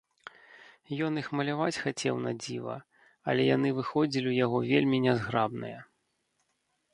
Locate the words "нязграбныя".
5.05-5.79